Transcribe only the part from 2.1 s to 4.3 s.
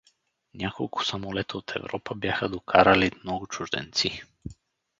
бяха докарали много чужденци.